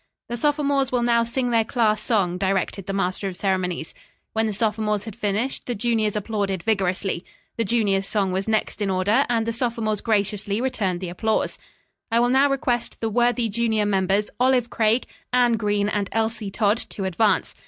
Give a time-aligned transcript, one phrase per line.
[0.29, 3.93] "The sophomores will now sing their class song," directed the master of ceremonies.
[4.33, 7.23] When the sophomores had finished, the juniors applauded vigorously.
[7.57, 11.59] The juniors' song was next in order and the sophomores graciously returned the applause.
[12.11, 16.77] "I will now request the worthy junior members Olive Craig, Anne Green and Elsie Todd,
[16.89, 17.53] to advance.